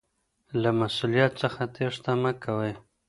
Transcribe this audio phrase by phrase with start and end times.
[0.61, 2.73] له مسؤلیت څخه تیښته مه کوئ.